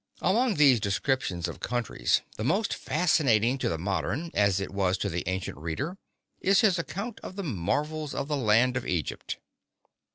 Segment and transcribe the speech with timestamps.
[0.21, 5.09] Among these descriptions of countries the most fascinating to the modern, as it was to
[5.09, 5.95] the ancient, reader
[6.39, 9.37] is his account of the marvels of the land of Egypt.